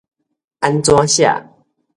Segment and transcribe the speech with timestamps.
[0.61, 1.31] 按怎寫